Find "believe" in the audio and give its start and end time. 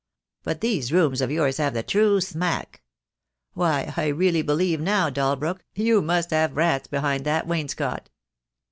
4.41-4.81